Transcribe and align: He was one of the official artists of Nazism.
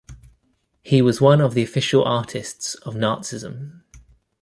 He 0.81 0.99
was 1.03 1.21
one 1.21 1.41
of 1.41 1.53
the 1.53 1.61
official 1.61 2.03
artists 2.03 2.73
of 2.73 2.95
Nazism. 2.95 3.83